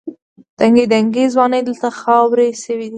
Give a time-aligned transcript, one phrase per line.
[0.59, 2.89] دنګې دنګې ځوانۍ دلته خاورې شوې دي.